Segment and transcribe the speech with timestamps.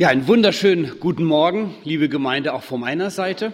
[0.00, 3.52] Ja, einen wunderschönen guten Morgen, liebe Gemeinde, auch von meiner Seite.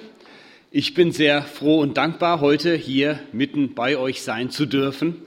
[0.70, 5.22] Ich bin sehr froh und dankbar, heute hier mitten bei euch sein zu dürfen.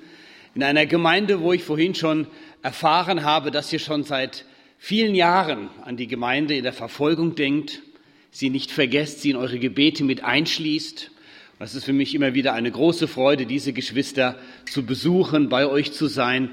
[0.54, 2.28] In einer Gemeinde, wo ich vorhin schon
[2.62, 4.46] erfahren habe, dass ihr schon seit
[4.78, 7.82] vielen Jahren an die Gemeinde in der Verfolgung denkt,
[8.30, 11.10] sie nicht vergesst, sie in eure Gebete mit einschließt.
[11.58, 14.38] Das ist für mich immer wieder eine große Freude, diese Geschwister
[14.70, 16.52] zu besuchen, bei euch zu sein,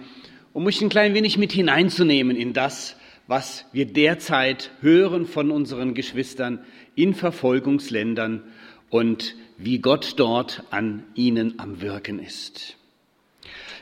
[0.55, 2.97] um mich ein klein wenig mit hineinzunehmen in das,
[3.27, 8.43] was wir derzeit hören von unseren Geschwistern in Verfolgungsländern
[8.91, 12.77] und wie Gott dort an ihnen am Wirken ist.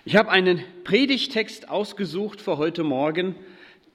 [0.04, 3.36] Ich habe einen Predigtext ausgesucht für heute Morgen,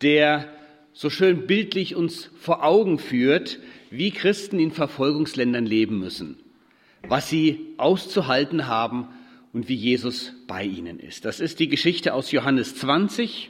[0.02, 0.50] der
[0.94, 6.38] so schön bildlich uns vor Augen führt, wie Christen in Verfolgungsländern leben müssen,
[7.08, 9.08] was sie auszuhalten haben
[9.54, 11.26] und wie Jesus bei ihnen ist.
[11.26, 13.50] Das ist die Geschichte aus Johannes 20,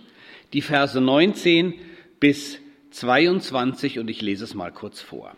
[0.53, 1.73] die Verse 19
[2.19, 2.59] bis
[2.91, 5.35] 22 und ich lese es mal kurz vor.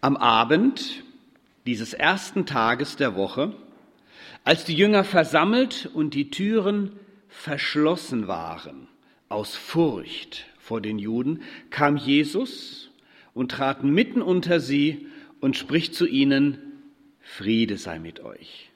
[0.00, 1.04] Am Abend
[1.66, 3.54] dieses ersten Tages der Woche,
[4.44, 6.92] als die Jünger versammelt und die Türen
[7.28, 8.88] verschlossen waren
[9.28, 12.90] aus Furcht vor den Juden, kam Jesus
[13.34, 15.06] und trat mitten unter sie
[15.40, 16.58] und spricht zu ihnen,
[17.20, 18.71] Friede sei mit euch.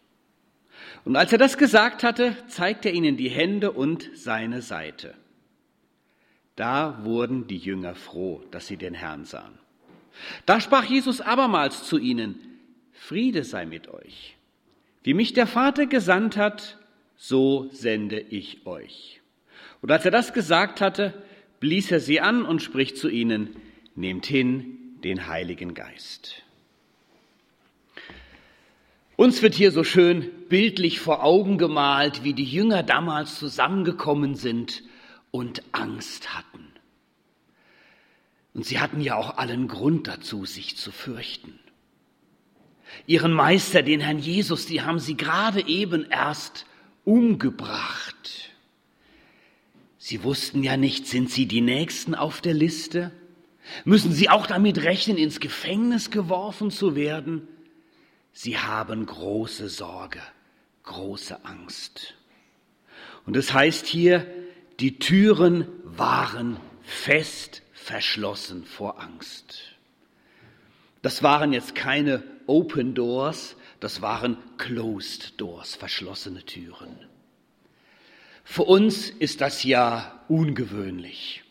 [1.06, 5.14] Und als er das gesagt hatte, zeigt er ihnen die Hände und seine Seite.
[6.56, 9.56] Da wurden die Jünger froh, dass sie den Herrn sahen.
[10.46, 12.58] Da sprach Jesus abermals zu ihnen,
[12.90, 14.36] Friede sei mit euch.
[15.04, 16.76] Wie mich der Vater gesandt hat,
[17.16, 19.20] so sende ich euch.
[19.82, 21.14] Und als er das gesagt hatte,
[21.60, 23.54] blies er sie an und spricht zu ihnen,
[23.94, 26.42] nehmt hin den Heiligen Geist.
[29.16, 34.82] Uns wird hier so schön bildlich vor Augen gemalt, wie die Jünger damals zusammengekommen sind
[35.30, 36.66] und Angst hatten.
[38.52, 41.58] Und sie hatten ja auch allen Grund dazu, sich zu fürchten.
[43.06, 46.66] Ihren Meister, den Herrn Jesus, die haben sie gerade eben erst
[47.04, 48.50] umgebracht.
[49.98, 53.12] Sie wussten ja nicht, sind sie die Nächsten auf der Liste?
[53.84, 57.48] Müssen sie auch damit rechnen, ins Gefängnis geworfen zu werden?
[58.38, 60.20] Sie haben große Sorge,
[60.82, 62.12] große Angst.
[63.24, 64.26] Und es heißt hier,
[64.78, 69.62] die Türen waren fest verschlossen vor Angst.
[71.00, 76.94] Das waren jetzt keine Open Doors, das waren Closed Doors, verschlossene Türen.
[78.44, 81.42] Für uns ist das ja ungewöhnlich.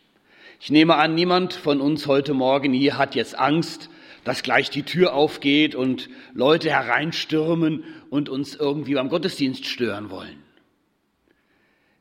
[0.60, 3.90] Ich nehme an, niemand von uns heute Morgen hier hat jetzt Angst,
[4.26, 10.44] dass gleich die Tür aufgeht und Leute hereinstürmen und uns irgendwie beim Gottesdienst stören wollen.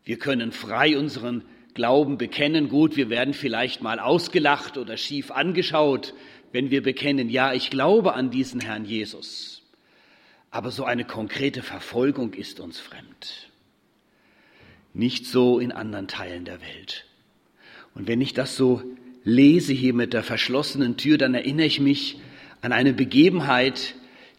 [0.05, 2.69] Wir können frei unseren Glauben bekennen.
[2.69, 6.15] Gut, wir werden vielleicht mal ausgelacht oder schief angeschaut,
[6.51, 9.62] wenn wir bekennen, ja, ich glaube an diesen Herrn Jesus.
[10.51, 13.51] Aber so eine konkrete Verfolgung ist uns fremd.
[14.95, 17.05] Nicht so in anderen Teilen der Welt.
[17.95, 18.83] Und wenn ich das so
[19.25, 22.21] lese hier mit der verschlossenen Tür, dann erinnere ich mich
[22.61, 23.95] an eine Begebenheit,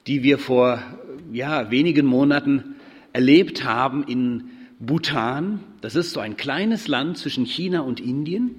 [0.08, 0.82] die wir vor
[1.32, 2.76] ja, wenigen Monaten
[3.12, 8.56] erlebt haben in Bhutan, das ist so ein kleines Land zwischen China und Indien.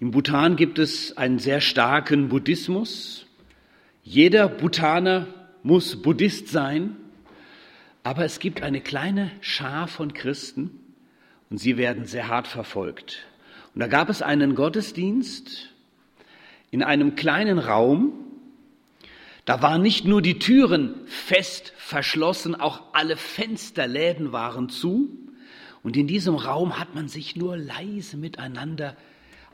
[0.00, 3.26] Im Bhutan gibt es einen sehr starken Buddhismus.
[4.02, 5.28] Jeder Bhutaner
[5.62, 6.96] muss Buddhist sein,
[8.02, 10.80] aber es gibt eine kleine Schar von Christen
[11.50, 13.24] und sie werden sehr hart verfolgt.
[13.74, 15.70] Und da gab es einen Gottesdienst
[16.70, 18.12] in einem kleinen Raum.
[19.44, 25.10] Da waren nicht nur die Türen fest verschlossen, auch alle Fensterläden waren zu.
[25.82, 28.96] Und in diesem Raum hat man sich nur leise miteinander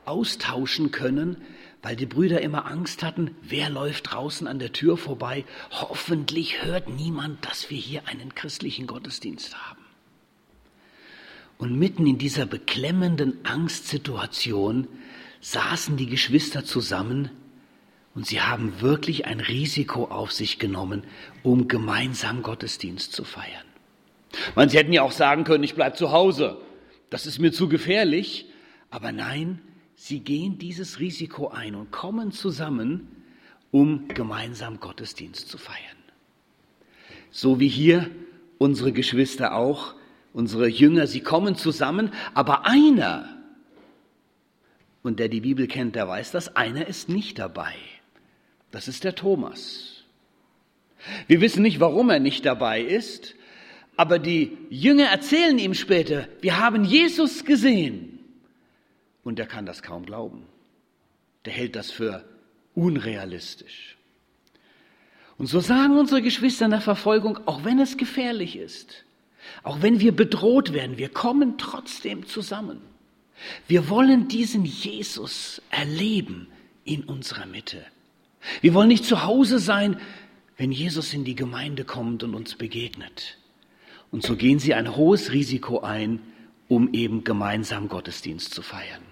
[0.05, 1.37] austauschen können,
[1.81, 5.45] weil die Brüder immer Angst hatten, wer läuft draußen an der Tür vorbei.
[5.71, 9.78] Hoffentlich hört niemand, dass wir hier einen christlichen Gottesdienst haben.
[11.59, 14.87] Und mitten in dieser beklemmenden Angstsituation
[15.41, 17.31] saßen die Geschwister zusammen
[18.15, 21.03] und sie haben wirklich ein Risiko auf sich genommen,
[21.43, 23.65] um gemeinsam Gottesdienst zu feiern.
[24.55, 26.61] Man, sie hätten ja auch sagen können, ich bleibe zu Hause.
[27.09, 28.45] Das ist mir zu gefährlich.
[28.89, 29.59] Aber nein,
[29.95, 33.07] sie gehen dieses Risiko ein und kommen zusammen,
[33.69, 35.77] um gemeinsam Gottesdienst zu feiern.
[37.31, 38.09] So wie hier
[38.59, 39.98] unsere Geschwister auch,
[40.33, 43.27] unsere Jünger, sie kommen zusammen, aber einer,
[45.03, 47.73] und der die Bibel kennt, der weiß das, einer ist nicht dabei.
[48.71, 50.03] Das ist der Thomas.
[51.27, 53.35] Wir wissen nicht, warum er nicht dabei ist,
[53.95, 58.19] aber die Jünger erzählen ihm später, wir haben Jesus gesehen.
[59.23, 60.47] und der kann das kaum glauben.
[61.45, 62.25] Der hält das für
[62.73, 63.97] unrealistisch.
[65.37, 69.05] Und so sagen unsere Geschwister in der Verfolgung, auch wenn es gefährlich ist,
[69.63, 72.81] auch wenn wir bedroht werden, wir kommen trotzdem zusammen.
[73.67, 76.47] Wir wollen diesen Jesus erleben
[76.83, 77.85] in unserer Mitte.
[78.61, 79.99] Wir wollen nicht zu Hause sein,
[80.57, 83.37] wenn Jesus in die Gemeinde kommt und uns begegnet.
[84.11, 86.19] Und so gehen sie ein hohes Risiko ein,
[86.67, 89.03] um eben gemeinsam Gottesdienst zu feiern.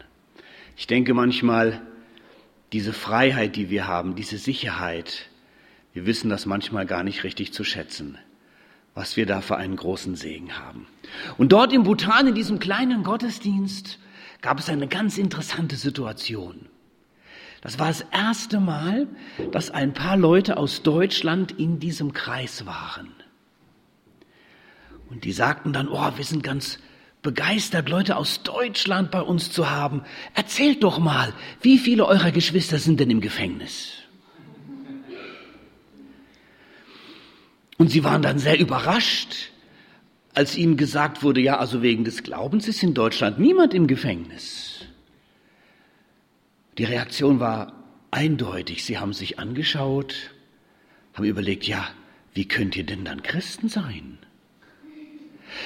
[0.75, 1.81] Ich denke manchmal,
[2.73, 5.29] diese Freiheit, die wir haben, diese Sicherheit,
[5.93, 8.17] wir wissen das manchmal gar nicht richtig zu schätzen,
[8.97, 10.87] was wir da für einen großen Segen haben.
[11.37, 13.99] Und dort im Bhutan, in diesem kleinen Gottesdienst,
[14.41, 16.65] gab es eine ganz interessante Situation.
[17.61, 19.07] Das war das erste Mal,
[19.51, 23.11] dass ein paar Leute aus Deutschland in diesem Kreis waren.
[25.11, 26.79] Und die sagten dann, oh, wir sind ganz
[27.21, 30.01] begeistert, Leute aus Deutschland bei uns zu haben.
[30.33, 33.96] Erzählt doch mal, wie viele eurer Geschwister sind denn im Gefängnis?
[37.77, 39.51] Und sie waren dann sehr überrascht,
[40.33, 44.85] als ihnen gesagt wurde, ja, also wegen des Glaubens ist in Deutschland niemand im Gefängnis.
[46.77, 47.73] Die Reaktion war
[48.11, 48.83] eindeutig.
[48.83, 50.31] Sie haben sich angeschaut,
[51.13, 51.87] haben überlegt, ja,
[52.33, 54.19] wie könnt ihr denn dann Christen sein?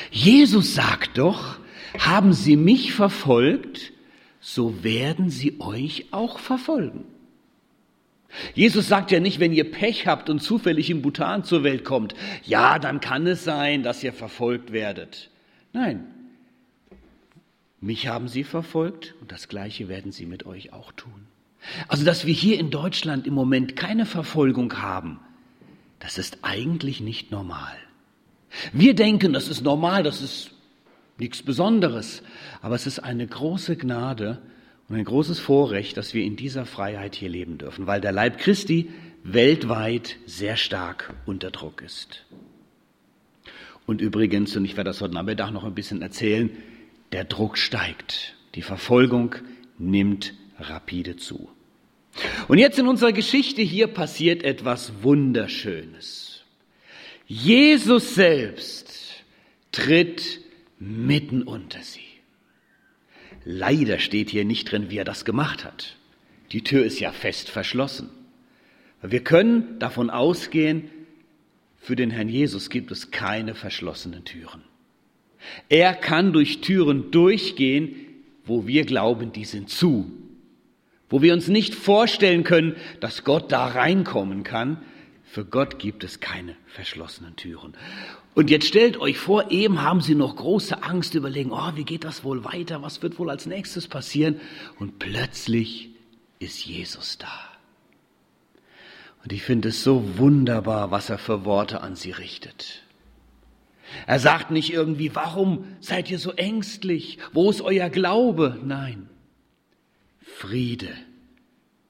[0.09, 1.59] Jesus sagt doch,
[1.99, 3.91] haben sie mich verfolgt,
[4.39, 7.05] so werden sie euch auch verfolgen.
[8.53, 12.15] Jesus sagt ja nicht, wenn ihr Pech habt und zufällig im Bhutan zur Welt kommt,
[12.43, 15.29] ja, dann kann es sein, dass ihr verfolgt werdet.
[15.73, 16.05] Nein,
[17.81, 21.27] mich haben sie verfolgt und das Gleiche werden sie mit euch auch tun.
[21.87, 25.19] Also, dass wir hier in Deutschland im Moment keine Verfolgung haben,
[25.99, 27.75] das ist eigentlich nicht normal.
[28.73, 30.51] Wir denken, das ist normal, das ist
[31.17, 32.23] nichts Besonderes,
[32.61, 34.41] aber es ist eine große Gnade,
[34.91, 38.37] und ein großes Vorrecht, dass wir in dieser Freiheit hier leben dürfen, weil der Leib
[38.37, 38.89] Christi
[39.23, 42.25] weltweit sehr stark unter Druck ist.
[43.85, 46.49] Und übrigens, und ich werde das heute Nachmittag noch ein bisschen erzählen,
[47.13, 48.35] der Druck steigt.
[48.55, 49.35] Die Verfolgung
[49.77, 51.47] nimmt rapide zu.
[52.49, 56.43] Und jetzt in unserer Geschichte hier passiert etwas Wunderschönes.
[57.27, 59.23] Jesus selbst
[59.71, 60.41] tritt
[60.79, 62.10] mitten unter sie.
[63.43, 65.95] Leider steht hier nicht drin, wie er das gemacht hat.
[66.51, 68.09] Die Tür ist ja fest verschlossen.
[69.01, 70.89] Wir können davon ausgehen,
[71.79, 74.61] für den Herrn Jesus gibt es keine verschlossenen Türen.
[75.69, 77.95] Er kann durch Türen durchgehen,
[78.45, 80.11] wo wir glauben, die sind zu.
[81.09, 84.77] Wo wir uns nicht vorstellen können, dass Gott da reinkommen kann.
[85.23, 87.73] Für Gott gibt es keine verschlossenen Türen.
[88.33, 92.03] Und jetzt stellt euch vor, eben haben sie noch große Angst, überlegen, oh, wie geht
[92.03, 94.39] das wohl weiter, was wird wohl als nächstes passieren?
[94.79, 95.89] Und plötzlich
[96.39, 97.51] ist Jesus da.
[99.23, 102.83] Und ich finde es so wunderbar, was er für Worte an sie richtet.
[104.07, 107.19] Er sagt nicht irgendwie, warum seid ihr so ängstlich?
[107.33, 108.57] Wo ist euer Glaube?
[108.63, 109.09] Nein,
[110.21, 110.93] Friede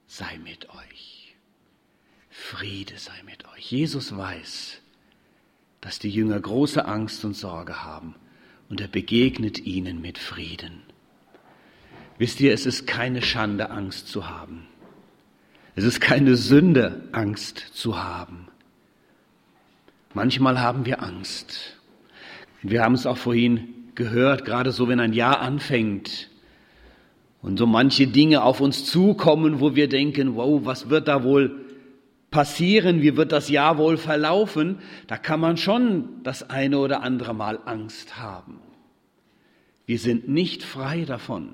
[0.06, 0.91] sei mit euch.
[2.42, 3.70] Friede sei mit euch.
[3.70, 4.80] Jesus weiß,
[5.80, 8.16] dass die Jünger große Angst und Sorge haben
[8.68, 10.82] und er begegnet ihnen mit Frieden.
[12.18, 14.66] Wisst ihr, es ist keine Schande, Angst zu haben.
[15.76, 18.48] Es ist keine Sünde, Angst zu haben.
[20.12, 21.78] Manchmal haben wir Angst.
[22.60, 26.28] Wir haben es auch vorhin gehört, gerade so, wenn ein Jahr anfängt
[27.40, 31.62] und so manche Dinge auf uns zukommen, wo wir denken, wow, was wird da wohl
[32.32, 37.34] passieren, wie wird das Jahr wohl verlaufen, da kann man schon das eine oder andere
[37.34, 38.58] Mal Angst haben.
[39.86, 41.50] Wir sind nicht frei davon.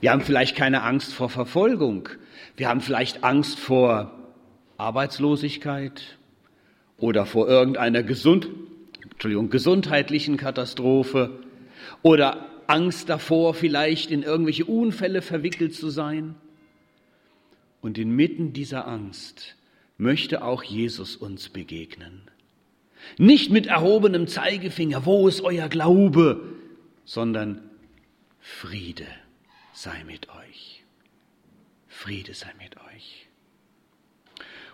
[0.00, 2.08] Wir haben vielleicht keine Angst vor Verfolgung.
[2.56, 4.12] Wir haben vielleicht Angst vor
[4.78, 6.18] Arbeitslosigkeit
[6.96, 8.48] oder vor irgendeiner Gesund
[9.18, 11.40] Entschuldigung, gesundheitlichen Katastrophe
[12.02, 16.36] oder Angst davor, vielleicht in irgendwelche Unfälle verwickelt zu sein.
[17.80, 19.56] Und inmitten dieser Angst
[19.96, 22.22] möchte auch Jesus uns begegnen.
[23.16, 26.42] Nicht mit erhobenem Zeigefinger, wo ist euer Glaube,
[27.04, 27.62] sondern
[28.40, 29.06] Friede
[29.72, 30.84] sei mit euch.
[31.86, 33.28] Friede sei mit euch.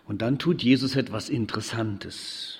[0.06, 2.58] Und dann tut Jesus etwas Interessantes.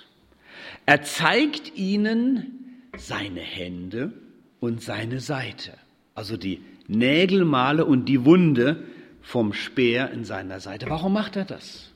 [0.85, 4.13] Er zeigt ihnen seine Hände
[4.59, 5.73] und seine Seite,
[6.15, 8.83] also die Nägelmale und die Wunde,
[9.25, 10.87] vom Speer in seiner Seite.
[10.87, 11.89] Warum macht er das?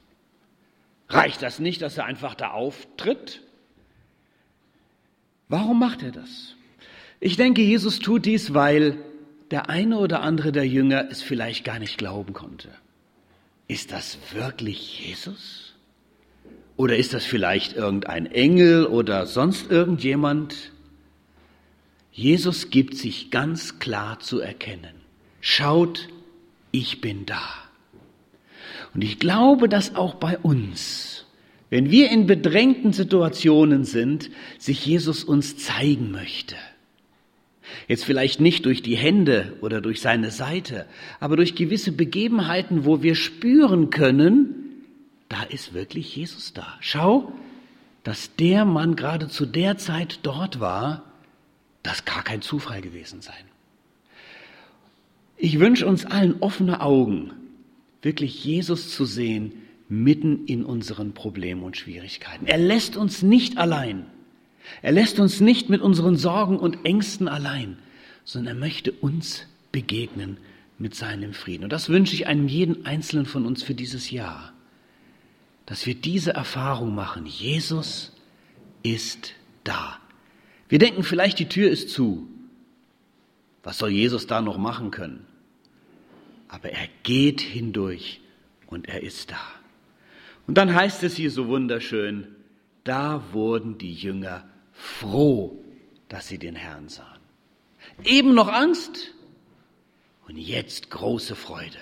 [1.10, 3.42] Reicht das nicht, dass er einfach da auftritt?
[5.48, 6.56] Warum macht er das?
[7.20, 8.98] Ich denke, Jesus tut dies, weil
[9.52, 12.70] der eine oder andere der Jünger es vielleicht gar nicht glauben konnte.
[13.68, 15.76] Ist das wirklich Jesus?
[16.78, 20.72] Oder ist das vielleicht irgendein Engel oder sonst irgendjemand?
[22.12, 24.96] Jesus gibt sich ganz klar zu erkennen.
[25.42, 26.10] Schaut,
[26.72, 27.42] ich bin da.
[28.94, 31.26] Und ich glaube, dass auch bei uns,
[31.70, 36.56] wenn wir in bedrängten Situationen sind, sich Jesus uns zeigen möchte.
[37.88, 40.88] Jetzt vielleicht nicht durch die Hände oder durch seine Seite,
[41.20, 44.84] aber durch gewisse Begebenheiten, wo wir spüren können,
[45.28, 46.78] da ist wirklich Jesus da.
[46.80, 47.32] Schau,
[48.04, 51.04] dass der Mann gerade zu der Zeit dort war,
[51.84, 53.36] das gar kein Zufall gewesen sein.
[55.42, 57.32] Ich wünsche uns allen offene Augen,
[58.02, 59.54] wirklich Jesus zu sehen,
[59.88, 62.46] mitten in unseren Problemen und Schwierigkeiten.
[62.46, 64.06] Er lässt uns nicht allein.
[64.82, 67.78] Er lässt uns nicht mit unseren Sorgen und Ängsten allein,
[68.26, 70.38] sondern er möchte uns begegnen
[70.78, 71.64] mit seinem Frieden.
[71.64, 74.52] Und das wünsche ich einem jeden Einzelnen von uns für dieses Jahr,
[75.66, 77.26] dass wir diese Erfahrung machen.
[77.26, 78.12] Jesus
[78.84, 80.00] ist da.
[80.68, 82.28] Wir denken vielleicht, die Tür ist zu.
[83.64, 85.26] Was soll Jesus da noch machen können?
[86.50, 88.20] Aber er geht hindurch
[88.68, 89.42] und er ist da.
[90.48, 92.28] Und dann heißt es hier so wunderschön,
[92.84, 95.64] da wurden die Jünger froh,
[96.10, 97.20] dass sie den Herrn sahen.
[98.04, 99.14] Eben noch Angst
[100.28, 101.78] und jetzt große Freude.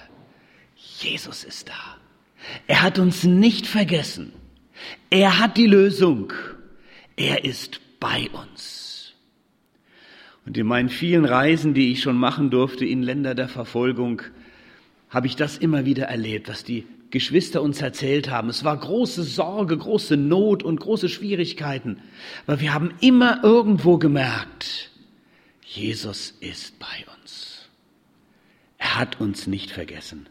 [0.76, 1.98] Jesus ist da.
[2.68, 4.34] Er hat uns nicht vergessen.
[5.10, 6.34] Er hat die Lösung.
[7.16, 9.14] Er ist bei uns.
[10.46, 14.22] Und in meinen vielen Reisen, die ich schon machen durfte in Länder der Verfolgung,
[15.10, 18.50] habe ich das immer wieder erlebt, was die Geschwister uns erzählt haben.
[18.50, 22.02] Es war große Sorge, große Not und große Schwierigkeiten.
[22.46, 24.92] Aber wir haben immer irgendwo gemerkt,
[25.62, 27.70] Jesus ist bei uns.
[28.78, 30.28] Er hat uns nicht vergessen.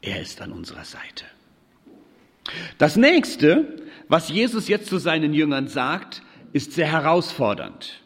[0.00, 1.24] Er ist an unserer Seite.
[2.78, 8.02] Das nächste, was Jesus jetzt zu seinen Jüngern sagt, ist sehr herausfordernd.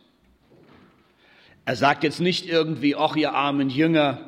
[1.65, 4.28] Er sagt jetzt nicht irgendwie, ach ihr armen Jünger,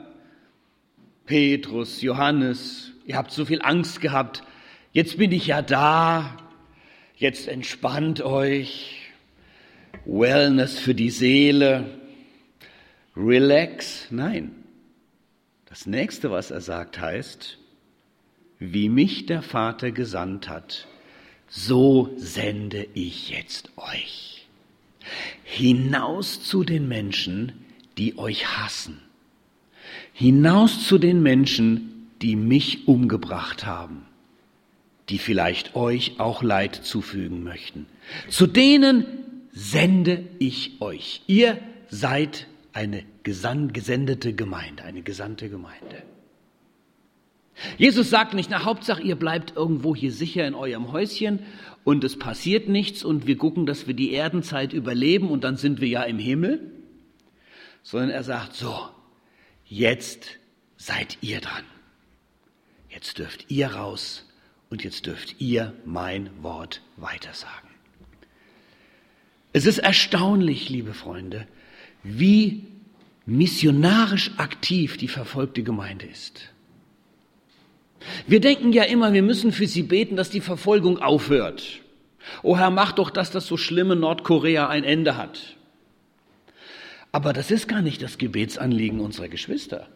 [1.31, 4.43] Petrus, Johannes, ihr habt so viel Angst gehabt,
[4.93, 6.37] jetzt bin ich ja da,
[7.15, 9.13] jetzt entspannt euch,
[10.05, 12.01] Wellness für die Seele,
[13.17, 14.09] relax.
[14.11, 14.51] Nein,
[15.67, 17.59] das nächste, was er sagt, heißt,
[18.59, 20.89] wie mich der Vater gesandt hat,
[21.47, 24.49] so sende ich jetzt euch.
[25.45, 27.53] Hinaus zu den Menschen,
[27.99, 29.01] die euch hassen.
[30.13, 34.03] Hinaus zu den Menschen, die mich umgebracht haben,
[35.09, 37.87] die vielleicht euch auch Leid zufügen möchten.
[38.29, 39.05] Zu denen
[39.53, 41.23] sende ich euch.
[41.27, 46.03] Ihr seid eine gesendete Gemeinde, eine gesandte Gemeinde.
[47.77, 51.41] Jesus sagt nicht, na Hauptsache, ihr bleibt irgendwo hier sicher in eurem Häuschen
[51.85, 55.81] und es passiert nichts und wir gucken, dass wir die Erdenzeit überleben und dann sind
[55.81, 56.61] wir ja im Himmel,
[57.83, 58.75] sondern er sagt, so,
[59.71, 60.39] jetzt
[60.77, 61.65] seid ihr dran.
[62.91, 64.27] Jetzt dürft ihr raus
[64.69, 67.71] und jetzt dürft ihr mein Wort weitersagen.
[69.53, 71.47] Es ist erstaunlich, liebe Freunde,
[72.03, 72.67] wie
[73.27, 76.51] missionarisch aktiv die verfolgte Gemeinde ist.
[78.27, 81.81] Wir denken ja immer, wir müssen für sie beten, dass die Verfolgung aufhört.
[82.43, 85.57] Oh Herr, mach doch, dass das so schlimme Nordkorea ein Ende hat.
[87.13, 89.89] Aber das ist gar nicht das Gebetsanliegen unserer Geschwister.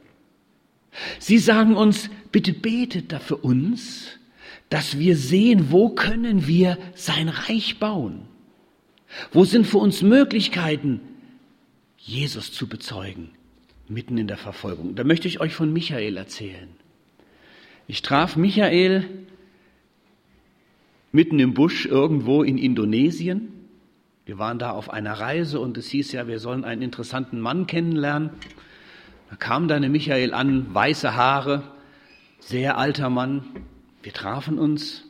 [1.19, 4.19] Sie sagen uns, bitte betet da für uns,
[4.69, 8.23] dass wir sehen, wo können wir sein Reich bauen?
[9.33, 11.01] Wo sind für uns Möglichkeiten,
[11.99, 13.31] Jesus zu bezeugen,
[13.89, 14.95] mitten in der Verfolgung?
[14.95, 16.69] Da möchte ich euch von Michael erzählen.
[17.87, 19.05] Ich traf Michael
[21.13, 23.54] mitten im Busch irgendwo in Indonesien.
[24.27, 27.67] Wir waren da auf einer Reise und es hieß ja, wir sollen einen interessanten Mann
[27.67, 28.31] kennenlernen.
[29.29, 31.63] Da kam dann Michael an, weiße Haare,
[32.39, 33.45] sehr alter Mann.
[34.03, 35.05] Wir trafen uns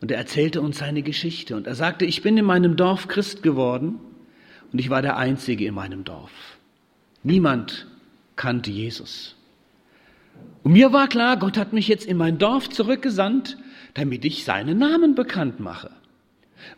[0.00, 1.54] und er erzählte uns seine Geschichte.
[1.54, 3.98] Und er sagte, ich bin in meinem Dorf Christ geworden
[4.72, 6.32] und ich war der Einzige in meinem Dorf.
[7.22, 7.86] Niemand
[8.36, 9.36] kannte Jesus.
[10.62, 13.58] Und mir war klar, Gott hat mich jetzt in mein Dorf zurückgesandt,
[13.94, 15.90] damit ich seinen Namen bekannt mache.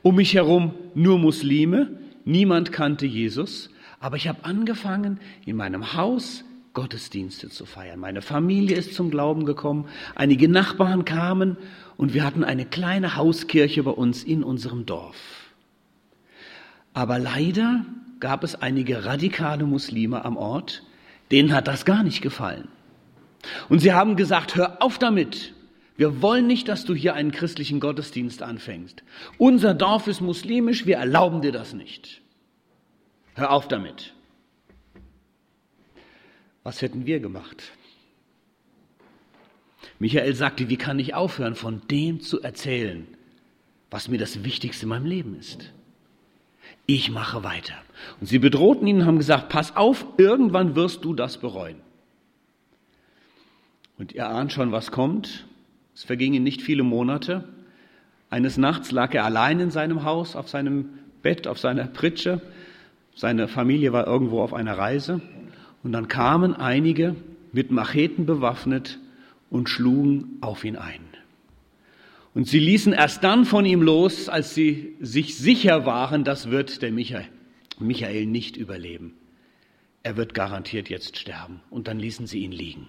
[0.03, 3.71] Um mich herum nur Muslime, niemand kannte Jesus,
[4.01, 6.45] aber ich habe angefangen, in meinem Haus
[6.75, 7.99] Gottesdienste zu feiern.
[7.99, 11.57] Meine Familie ist zum Glauben gekommen, einige Nachbarn kamen
[11.97, 15.17] und wir hatten eine kleine Hauskirche bei uns in unserem Dorf.
[16.95, 17.85] Aber leider
[18.21, 20.83] gab es einige radikale Muslime am Ort,
[21.31, 22.69] Denen hat das gar nicht gefallen.
[23.69, 25.55] Und sie haben gesagt, hör auf damit.
[25.99, 29.03] Wir wollen nicht, dass du hier einen christlichen Gottesdienst anfängst.
[29.37, 32.23] Unser Dorf ist muslimisch, wir erlauben dir das nicht.
[33.35, 34.15] Hör auf damit.
[36.63, 37.73] Was hätten wir gemacht?
[39.99, 43.09] Michael sagte, wie kann ich aufhören, von dem zu erzählen,
[43.91, 45.73] was mir das Wichtigste in meinem Leben ist?
[46.87, 47.75] Ich mache weiter.
[48.21, 51.81] Und sie bedrohten ihn und haben gesagt, pass auf, irgendwann wirst du das bereuen.
[53.99, 55.49] Und ihr ahnt schon, was kommt.
[55.99, 57.43] Es vergingen nicht viele Monate.
[58.31, 60.91] Eines Nachts lag er allein in seinem Haus, auf seinem
[61.23, 62.41] Bett, auf seiner Pritsche.
[63.17, 65.21] Seine Familie war irgendwo auf einer Reise.
[65.83, 67.17] Und dann kamen einige
[67.51, 69.01] mit Macheten bewaffnet
[69.51, 71.01] und schlugen auf ihn ein.
[72.33, 76.81] Und sie ließen erst dann von ihm los, als sie sich sicher waren, das wird
[76.81, 77.27] der Michael,
[77.81, 79.15] Michael nicht überleben.
[80.05, 81.61] Er wird garantiert jetzt sterben.
[81.71, 82.87] Und dann ließen sie ihn liegen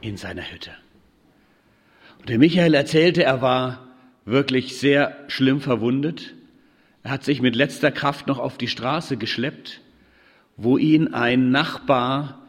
[0.00, 0.70] in seiner Hütte.
[2.28, 3.86] Der Michael erzählte, er war
[4.24, 6.34] wirklich sehr schlimm verwundet.
[7.04, 9.80] Er hat sich mit letzter Kraft noch auf die Straße geschleppt,
[10.56, 12.42] wo ihn ein Nachbar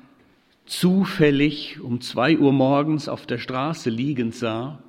[0.65, 4.81] zufällig um zwei Uhr morgens auf der Straße liegend sah,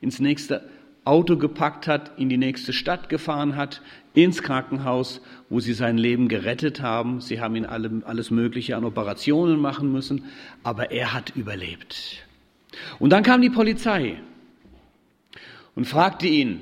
[0.00, 0.68] ins nächste
[1.04, 3.80] Auto gepackt hat, in die nächste Stadt gefahren hat,
[4.12, 5.20] ins Krankenhaus,
[5.50, 7.20] wo sie sein Leben gerettet haben.
[7.20, 10.24] Sie haben ihn alle, alles Mögliche an Operationen machen müssen,
[10.64, 12.26] aber er hat überlebt.
[12.98, 14.18] Und dann kam die Polizei
[15.74, 16.60] und fragte ihn,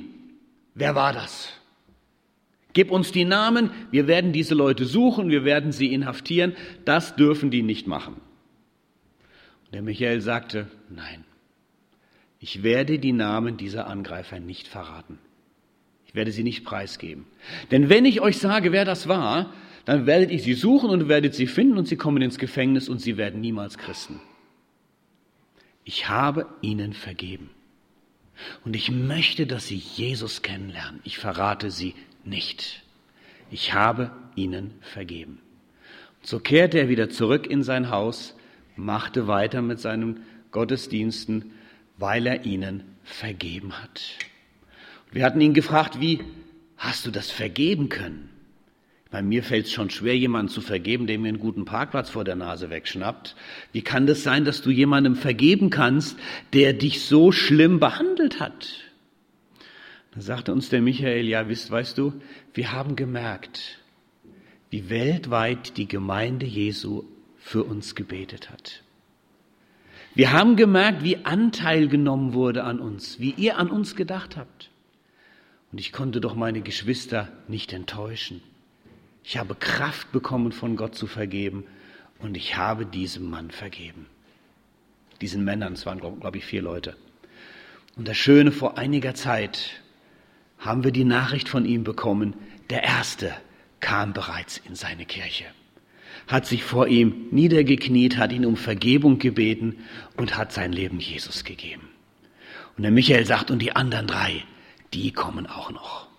[0.75, 1.53] wer war das?
[2.73, 6.55] Gib uns die Namen, wir werden diese Leute suchen, wir werden sie inhaftieren.
[6.85, 8.15] Das dürfen die nicht machen.
[8.15, 11.25] Und der Michael sagte, nein,
[12.39, 15.19] ich werde die Namen dieser Angreifer nicht verraten.
[16.07, 17.27] Ich werde sie nicht preisgeben.
[17.71, 19.53] Denn wenn ich euch sage, wer das war,
[19.85, 23.01] dann werdet ihr sie suchen und werdet sie finden und sie kommen ins Gefängnis und
[23.01, 24.21] sie werden niemals Christen.
[25.85, 27.51] Ich habe ihnen vergeben.
[28.65, 31.01] Und ich möchte, dass sie Jesus kennenlernen.
[31.05, 32.83] Ich verrate sie nicht.
[33.51, 35.41] Ich habe ihnen vergeben.
[36.23, 38.35] So kehrte er wieder zurück in sein Haus,
[38.77, 41.53] machte weiter mit seinen Gottesdiensten,
[41.97, 44.01] weil er ihnen vergeben hat.
[45.11, 46.21] Wir hatten ihn gefragt, wie
[46.77, 48.30] hast du das vergeben können?
[49.11, 52.23] Bei mir fällt es schon schwer, jemanden zu vergeben, der mir einen guten Parkplatz vor
[52.23, 53.35] der Nase wegschnappt.
[53.73, 56.17] Wie kann das sein, dass du jemandem vergeben kannst,
[56.53, 58.85] der dich so schlimm behandelt hat?
[60.15, 62.15] Da sagte uns der Michael, ja, wisst, weißt du,
[62.55, 63.79] wir haben gemerkt,
[64.71, 67.05] wie weltweit die Gemeinde Jesu
[67.37, 68.83] für uns gebetet hat.
[70.15, 74.71] Wir haben gemerkt, wie Anteil genommen wurde an uns, wie ihr an uns gedacht habt.
[75.73, 78.41] Und ich konnte doch meine Geschwister nicht enttäuschen.
[79.25, 81.65] Ich habe Kraft bekommen, von Gott zu vergeben
[82.19, 84.07] und ich habe diesem Mann vergeben.
[85.21, 86.97] Diesen Männern, es waren, glaube ich, vier Leute.
[87.97, 89.83] Und das Schöne, vor einiger Zeit
[90.59, 92.35] haben wir die Nachricht von ihm bekommen,
[92.71, 93.35] der Erste
[93.81, 95.47] kam bereits in seine Kirche,
[96.27, 99.79] hat sich vor ihm niedergekniet, hat ihn um Vergebung gebeten
[100.17, 101.89] und hat sein Leben Jesus gegeben.
[102.77, 104.45] Und der Michael sagt, und die anderen drei,
[104.95, 106.10] die kommen auch noch.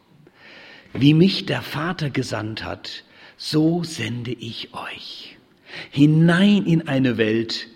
[0.94, 3.04] Wie mich der Vater gesandt hat,
[3.38, 5.38] so sende ich euch
[5.90, 7.68] hinein in eine Welt,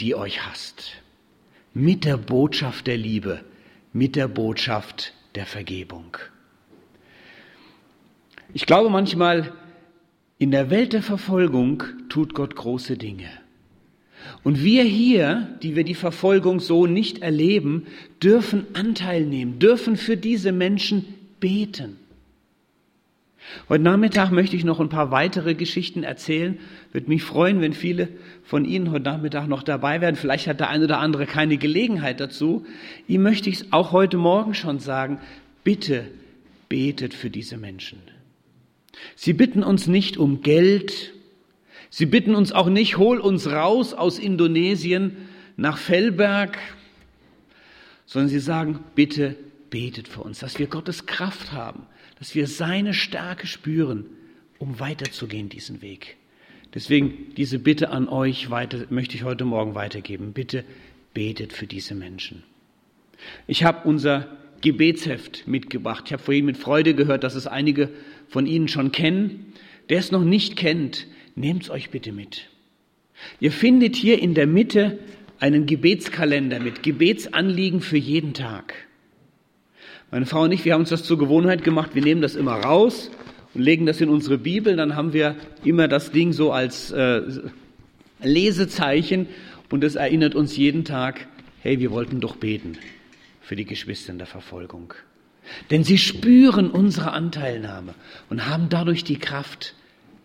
[0.00, 0.92] die euch hasst,
[1.74, 3.44] mit der Botschaft der Liebe,
[3.92, 6.16] mit der Botschaft der Vergebung.
[8.54, 9.52] Ich glaube manchmal,
[10.38, 13.28] in der Welt der Verfolgung tut Gott große Dinge.
[14.44, 17.86] Und wir hier, die wir die Verfolgung so nicht erleben,
[18.22, 21.98] dürfen Anteil nehmen, dürfen für diese Menschen beten.
[23.68, 26.58] Heute Nachmittag möchte ich noch ein paar weitere Geschichten erzählen.
[26.92, 28.08] Würde mich freuen, wenn viele
[28.44, 30.16] von Ihnen heute Nachmittag noch dabei wären.
[30.16, 32.66] Vielleicht hat der eine oder andere keine Gelegenheit dazu.
[33.06, 35.18] Ihm möchte ich es auch heute Morgen schon sagen.
[35.64, 36.04] Bitte
[36.68, 38.00] betet für diese Menschen.
[39.16, 41.14] Sie bitten uns nicht um Geld.
[41.90, 45.16] Sie bitten uns auch nicht, hol uns raus aus Indonesien
[45.56, 46.58] nach Fellberg,
[48.04, 49.36] sondern sie sagen, bitte
[49.70, 51.86] betet für uns, dass wir Gottes Kraft haben,
[52.18, 54.06] dass wir seine Stärke spüren,
[54.58, 56.16] um weiterzugehen diesen Weg.
[56.74, 60.32] Deswegen diese Bitte an euch weiter, möchte ich heute Morgen weitergeben.
[60.32, 60.64] Bitte
[61.14, 62.42] betet für diese Menschen.
[63.46, 66.04] Ich habe unser Gebetsheft mitgebracht.
[66.06, 67.90] Ich habe vorhin mit Freude gehört, dass es einige
[68.28, 69.52] von Ihnen schon kennen.
[69.88, 72.48] Der es noch nicht kennt, nehmt es euch bitte mit.
[73.40, 74.98] Ihr findet hier in der Mitte
[75.40, 78.87] einen Gebetskalender mit Gebetsanliegen für jeden Tag.
[80.10, 82.54] Meine Frau und ich, wir haben uns das zur Gewohnheit gemacht, wir nehmen das immer
[82.54, 83.10] raus
[83.52, 87.22] und legen das in unsere Bibel, dann haben wir immer das Ding so als, äh,
[88.22, 89.28] Lesezeichen
[89.70, 91.28] und es erinnert uns jeden Tag,
[91.60, 92.78] hey, wir wollten doch beten
[93.40, 94.94] für die Geschwister in der Verfolgung.
[95.70, 97.94] Denn sie spüren unsere Anteilnahme
[98.28, 99.74] und haben dadurch die Kraft,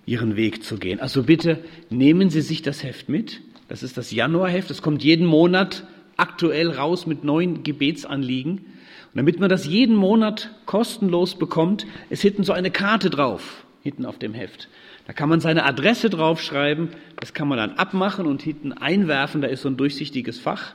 [0.06, 1.00] ihren Weg zu gehen.
[1.00, 3.40] Also bitte nehmen Sie sich das Heft mit.
[3.70, 4.70] Das ist das Januarheft.
[4.70, 8.66] Es kommt jeden Monat aktuell raus mit neuen Gebetsanliegen.
[9.14, 14.08] Und damit man das jeden Monat kostenlos bekommt, ist hinten so eine Karte drauf, hinten
[14.08, 14.70] auf dem Heft.
[15.06, 19.48] Da kann man seine Adresse draufschreiben, das kann man dann abmachen und hinten einwerfen, da
[19.48, 20.74] ist so ein durchsichtiges Fach.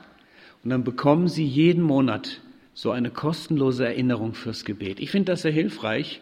[0.63, 2.39] Und dann bekommen Sie jeden Monat
[2.73, 5.01] so eine kostenlose Erinnerung fürs Gebet.
[5.01, 6.21] Ich finde das sehr hilfreich.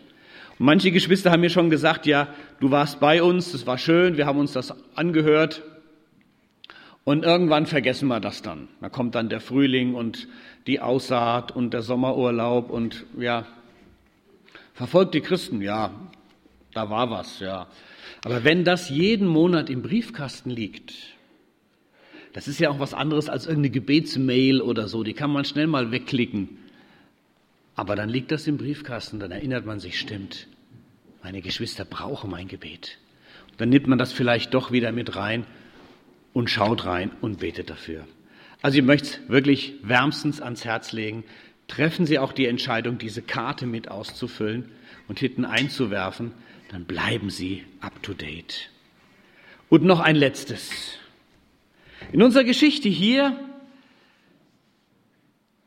[0.57, 4.17] Und manche Geschwister haben mir schon gesagt, ja, du warst bei uns, das war schön,
[4.17, 5.61] wir haben uns das angehört.
[7.03, 8.67] Und irgendwann vergessen wir das dann.
[8.81, 10.27] Da kommt dann der Frühling und
[10.67, 13.45] die Aussaat und der Sommerurlaub und ja,
[14.73, 15.91] verfolgt die Christen, ja,
[16.73, 17.67] da war was, ja.
[18.23, 20.93] Aber wenn das jeden Monat im Briefkasten liegt,
[22.33, 25.67] das ist ja auch was anderes als irgendeine Gebetsmail oder so, die kann man schnell
[25.67, 26.49] mal wegklicken.
[27.75, 30.47] Aber dann liegt das im Briefkasten, dann erinnert man sich, stimmt,
[31.23, 32.97] meine Geschwister brauchen mein Gebet.
[33.57, 35.45] Dann nimmt man das vielleicht doch wieder mit rein
[36.33, 38.05] und schaut rein und betet dafür.
[38.61, 41.23] Also ich möchte es wirklich wärmstens ans Herz legen.
[41.67, 44.71] Treffen Sie auch die Entscheidung, diese Karte mit auszufüllen
[45.07, 46.31] und hinten einzuwerfen
[46.71, 48.69] dann bleiben sie up-to-date.
[49.69, 50.97] Und noch ein letztes.
[52.11, 53.37] In unserer Geschichte hier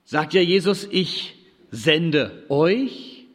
[0.05, 1.37] sagt ja Jesus, ich
[1.71, 3.27] sende euch.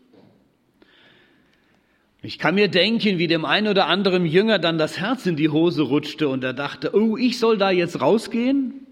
[2.21, 5.49] Ich kann mir denken, wie dem einen oder anderen Jünger dann das Herz in die
[5.49, 8.84] Hose rutschte und er dachte, oh, ich soll da jetzt rausgehen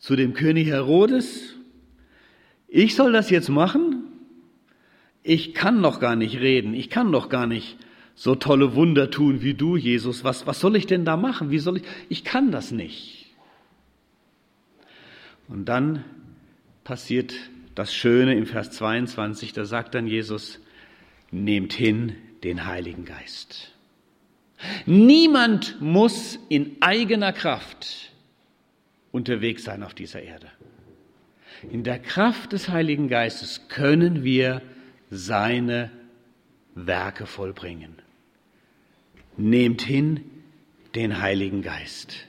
[0.00, 1.54] zu dem König Herodes.
[2.68, 4.10] Ich soll das jetzt machen?
[5.22, 7.76] ich kann noch gar nicht reden, ich kann noch gar nicht
[8.14, 10.24] so tolle Wunder tun wie du, Jesus.
[10.24, 11.50] Was, was soll ich denn da machen?
[11.50, 11.84] Wie soll ich?
[12.08, 13.26] Ich kann das nicht.
[15.48, 16.04] Und dann
[16.84, 17.34] passiert
[17.74, 20.60] das Schöne im Vers 22, da sagt dann Jesus,
[21.30, 23.72] nehmt hin den Heiligen Geist.
[24.84, 28.09] Niemand muss in eigener Kraft
[29.12, 30.46] unterwegs sein auf dieser Erde.
[31.70, 34.62] In der Kraft des Heiligen Geistes können wir
[35.10, 35.90] seine
[36.74, 37.96] Werke vollbringen.
[39.36, 40.20] Nehmt hin
[40.94, 42.26] den Heiligen Geist.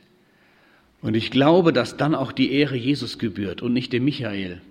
[1.01, 4.61] Und ich glaube, dass dann auch die Ehre Jesus gebührt und nicht dem Michael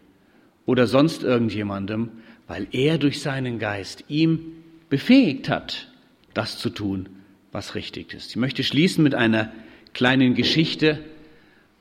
[0.67, 2.11] oder sonst irgendjemandem,
[2.47, 4.53] weil er durch seinen Geist ihm
[4.89, 5.89] befähigt hat,
[6.35, 7.09] das zu tun,
[7.51, 8.31] was richtig ist.
[8.31, 9.53] Ich möchte schließen mit einer
[9.93, 11.01] kleinen Geschichte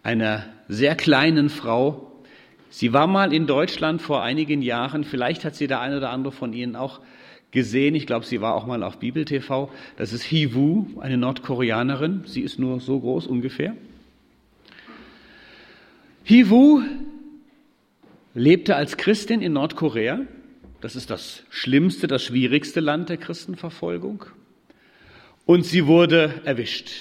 [0.10, 2.10] einer sehr kleinen Frau,
[2.72, 6.32] Sie war mal in Deutschland vor einigen Jahren, vielleicht hat sie der eine oder andere
[6.32, 7.00] von Ihnen auch
[7.52, 10.50] gesehen, ich glaube, sie war auch mal auf Bibel TV, das ist Hee
[11.00, 13.76] eine Nordkoreanerin, sie ist nur so groß ungefähr.
[16.24, 16.46] Hee
[18.36, 20.22] lebte als Christin in Nordkorea,
[20.80, 24.26] das ist das schlimmste, das schwierigste Land der Christenverfolgung,
[25.48, 26.92] und sie wurde erwischt.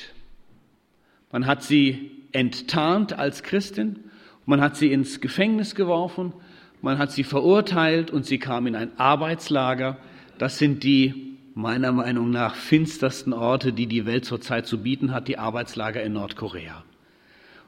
[1.31, 4.08] Man hat sie enttarnt als Christin
[4.48, 6.32] man hat sie ins Gefängnis geworfen,
[6.80, 9.98] man hat sie verurteilt und sie kam in ein Arbeitslager.
[10.38, 15.28] Das sind die meiner Meinung nach finstersten Orte, die die Welt zurzeit zu bieten hat,
[15.28, 16.82] die Arbeitslager in Nordkorea,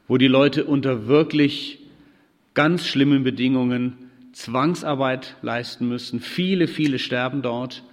[0.07, 1.81] wo die Leute unter wirklich
[2.55, 6.19] ganz schlimmen Bedingungen Zwangsarbeit leisten müssen.
[6.19, 7.83] Viele, viele sterben dort.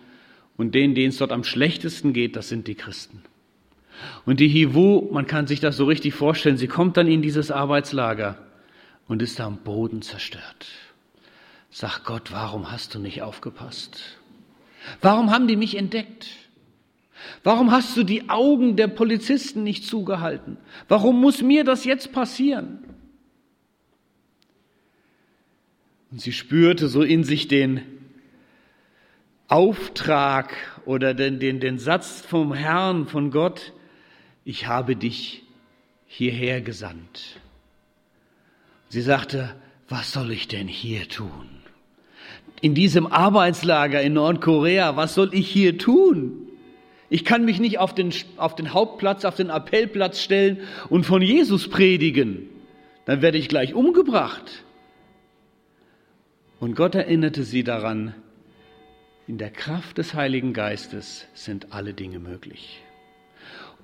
[0.57, 3.22] Und denen, denen es dort am schlechtesten geht, das sind die Christen.
[4.25, 7.51] Und die Hivu, man kann sich das so richtig vorstellen, sie kommt dann in dieses
[7.51, 8.39] Arbeitslager
[9.07, 10.67] und ist am Boden zerstört.
[11.71, 14.19] Sag Gott, warum hast du nicht aufgepasst?
[15.01, 16.29] Warum haben die mich entdeckt?
[17.43, 20.57] Warum hast du die Augen der Polizisten nicht zugehalten?
[20.89, 22.79] Warum muss mir das jetzt passieren?
[26.11, 27.83] Und sie spürte so in sich den
[29.49, 33.73] Auftrag oder den, den, den Satz vom Herrn, von Gott,
[34.49, 35.43] ich habe dich
[36.07, 37.39] hierher gesandt.
[38.89, 39.55] Sie sagte,
[39.91, 41.51] was soll ich denn hier tun?
[42.63, 46.49] In diesem Arbeitslager in Nordkorea, was soll ich hier tun?
[47.11, 51.21] Ich kann mich nicht auf den, auf den Hauptplatz, auf den Appellplatz stellen und von
[51.21, 52.49] Jesus predigen.
[53.05, 54.65] Dann werde ich gleich umgebracht.
[56.59, 58.15] Und Gott erinnerte sie daran,
[59.27, 62.81] in der Kraft des Heiligen Geistes sind alle Dinge möglich.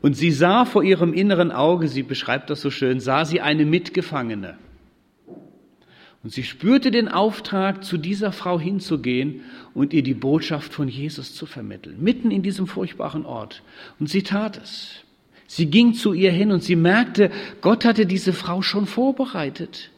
[0.05, 3.65] Und sie sah vor ihrem inneren Auge, sie beschreibt das so schön, sah sie eine
[3.65, 4.59] Mitgefangene.
[6.23, 9.41] Und sie spürte den Auftrag, zu dieser Frau hinzugehen
[9.73, 13.63] und ihr die Botschaft von Jesus zu vermitteln, mitten in diesem furchtbaren Ort.
[13.99, 15.05] Und sie tat es.
[15.47, 17.31] Sie ging zu ihr hin und sie merkte,
[17.63, 19.91] Gott hatte diese Frau schon vorbereitet.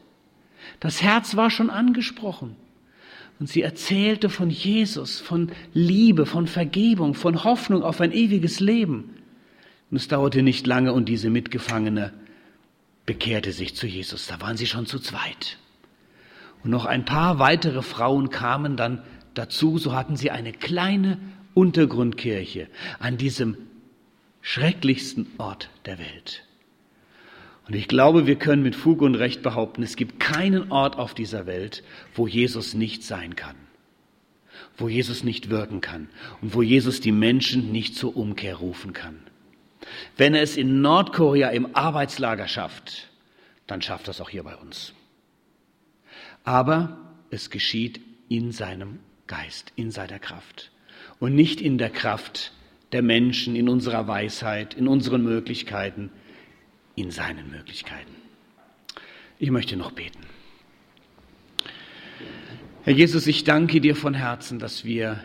[0.78, 2.54] Das Herz war schon angesprochen.
[3.40, 9.16] Und sie erzählte von Jesus, von Liebe, von Vergebung, von Hoffnung auf ein ewiges Leben.
[9.90, 12.12] Und es dauerte nicht lange und diese Mitgefangene
[13.04, 14.26] bekehrte sich zu Jesus.
[14.26, 15.58] Da waren sie schon zu zweit.
[16.64, 19.02] Und noch ein paar weitere Frauen kamen dann
[19.34, 19.78] dazu.
[19.78, 21.18] So hatten sie eine kleine
[21.54, 22.68] Untergrundkirche
[22.98, 23.56] an diesem
[24.42, 26.44] schrecklichsten Ort der Welt.
[27.66, 31.14] Und ich glaube, wir können mit Fug und Recht behaupten, es gibt keinen Ort auf
[31.14, 31.82] dieser Welt,
[32.14, 33.56] wo Jesus nicht sein kann,
[34.76, 36.08] wo Jesus nicht wirken kann
[36.42, 39.18] und wo Jesus die Menschen nicht zur Umkehr rufen kann.
[40.16, 43.08] Wenn er es in Nordkorea im Arbeitslager schafft,
[43.66, 44.92] dann schafft er es auch hier bei uns.
[46.44, 46.98] Aber
[47.30, 50.70] es geschieht in seinem Geist, in seiner Kraft
[51.18, 52.52] und nicht in der Kraft
[52.92, 56.10] der Menschen, in unserer Weisheit, in unseren Möglichkeiten,
[56.94, 58.14] in seinen Möglichkeiten.
[59.38, 60.20] Ich möchte noch beten.
[62.84, 65.24] Herr Jesus, ich danke dir von Herzen, dass wir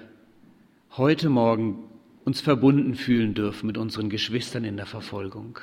[0.97, 1.90] heute Morgen
[2.25, 5.59] uns verbunden fühlen dürfen mit unseren Geschwistern in der Verfolgung.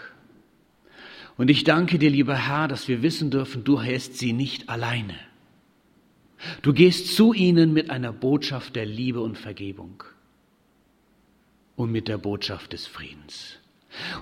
[1.36, 5.14] Und ich danke dir, lieber Herr, dass wir wissen dürfen, du hältst sie nicht alleine.
[6.62, 10.02] Du gehst zu ihnen mit einer Botschaft der Liebe und Vergebung
[11.76, 13.58] und mit der Botschaft des Friedens.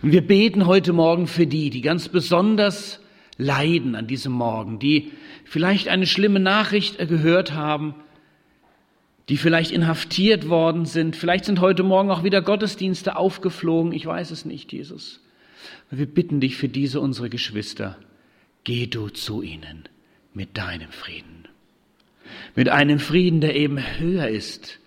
[0.03, 3.01] Und wir beten heute Morgen für die, die ganz besonders
[3.39, 5.13] leiden an diesem Morgen, die
[5.45, 7.95] vielleicht eine schlimme Nachricht gehört haben,
[9.29, 11.17] die vielleicht inhaftiert worden sind.
[11.17, 13.93] Vielleicht sind heute Morgen auch wieder Gottesdienste aufgeflogen.
[13.93, 15.21] Ich weiß es nicht, Jesus.
[15.91, 17.97] Wir bitten dich für diese unsere Geschwister.
[18.65, 19.85] Geh du zu ihnen
[20.33, 21.49] mit deinem Frieden.
[22.55, 24.79] Mit einem Frieden, der eben höher ist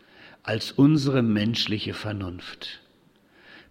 [0.44, 2.80] als unsere menschliche Vernunft.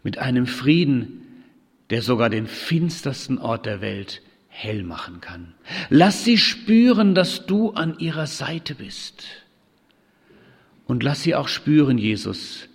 [0.02, 1.44] Mit einem Frieden,
[1.90, 5.54] der sogar den finstersten Ort der Welt hell machen kann.
[5.88, 9.24] Lass sie spüren, dass du an ihrer Seite bist.
[10.88, 12.66] Und lass sie auch spüren, Jesus,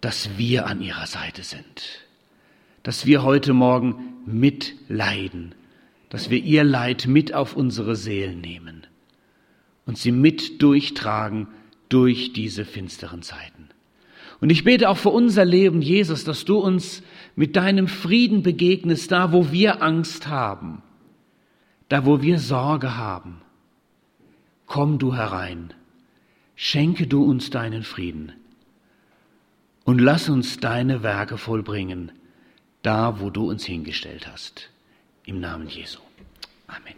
[0.00, 2.06] dass wir an ihrer Seite sind.
[2.84, 5.54] Dass wir heute Morgen mitleiden.
[6.08, 8.86] Dass wir ihr Leid mit auf unsere Seelen nehmen.
[9.84, 11.48] Und sie mit durchtragen
[11.88, 13.68] durch diese finsteren Zeiten.
[14.40, 17.02] Und ich bete auch für unser Leben, Jesus, dass du uns
[17.34, 20.82] mit deinem Frieden begegnest, da wo wir Angst haben,
[21.88, 23.42] da wo wir Sorge haben.
[24.66, 25.74] Komm du herein,
[26.62, 28.32] schenke du uns deinen Frieden
[29.84, 32.12] und lass uns deine Werke vollbringen,
[32.82, 34.68] da wo du uns hingestellt hast.
[35.24, 36.00] Im Namen Jesu.
[36.66, 36.94] Amen.